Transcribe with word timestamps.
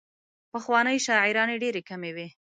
پخوانۍ 0.51 0.97
شاعرانې 1.07 1.55
ډېرې 1.63 1.81
کمې 1.89 2.11
وې. 2.15 2.27